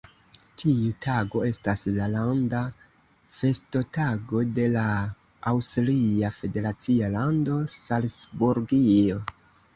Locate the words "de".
4.61-4.65